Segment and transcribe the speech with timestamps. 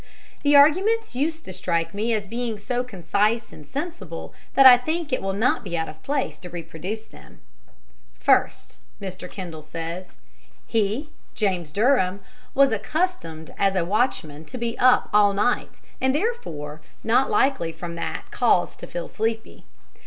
[0.41, 5.21] The arguments used strike me as being so concise and sensible that I think it
[5.21, 7.39] will not be out of place to reproduce them.
[8.19, 9.29] "First," Mr.
[9.29, 10.15] Kendall says,
[10.65, 12.21] "he (James Durham)
[12.55, 18.31] was accustomed as watchman to be up all night, and therefore not likely from that
[18.31, 19.65] cause to feel sleepy.